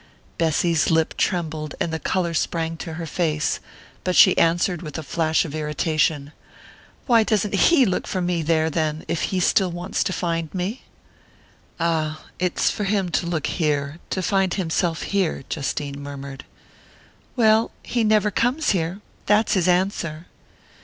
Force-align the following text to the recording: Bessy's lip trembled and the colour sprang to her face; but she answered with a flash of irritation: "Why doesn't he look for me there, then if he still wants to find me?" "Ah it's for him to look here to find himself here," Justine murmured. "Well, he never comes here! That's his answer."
Bessy's 0.39 0.89
lip 0.89 1.13
trembled 1.15 1.75
and 1.79 1.93
the 1.93 1.99
colour 1.99 2.33
sprang 2.33 2.75
to 2.77 2.93
her 2.93 3.05
face; 3.05 3.59
but 4.03 4.15
she 4.15 4.35
answered 4.35 4.81
with 4.81 4.97
a 4.97 5.03
flash 5.03 5.45
of 5.45 5.53
irritation: 5.53 6.31
"Why 7.05 7.21
doesn't 7.21 7.53
he 7.53 7.85
look 7.85 8.07
for 8.07 8.19
me 8.19 8.41
there, 8.41 8.71
then 8.71 9.05
if 9.07 9.21
he 9.25 9.39
still 9.39 9.69
wants 9.69 10.03
to 10.05 10.11
find 10.11 10.51
me?" 10.55 10.81
"Ah 11.79 12.23
it's 12.39 12.71
for 12.71 12.85
him 12.85 13.09
to 13.09 13.27
look 13.27 13.45
here 13.45 13.99
to 14.09 14.23
find 14.23 14.55
himself 14.55 15.03
here," 15.03 15.43
Justine 15.49 16.01
murmured. 16.01 16.45
"Well, 17.35 17.69
he 17.83 18.03
never 18.03 18.31
comes 18.31 18.71
here! 18.71 19.01
That's 19.27 19.53
his 19.53 19.67
answer." 19.67 20.25